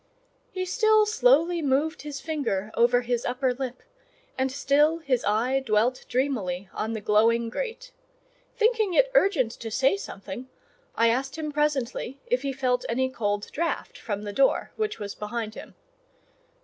[0.51, 3.83] He still slowly moved his finger over his upper lip,
[4.35, 7.91] and still his eye dwelt dreamily on the glowing grate;
[8.57, 10.49] thinking it urgent to say something,
[10.95, 15.13] I asked him presently if he felt any cold draught from the door, which was
[15.13, 15.75] behind him.